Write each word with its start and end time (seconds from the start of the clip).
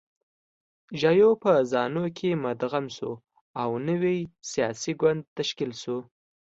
زاپو 0.99 1.29
په 1.43 1.51
زانو 1.71 2.03
کې 2.17 2.29
مدغم 2.43 2.85
شو 2.95 3.11
او 3.61 3.69
نوی 3.87 4.17
سیاسي 4.51 4.91
ګوند 5.01 5.21
تشکیل 5.37 5.71
شو. 5.81 5.97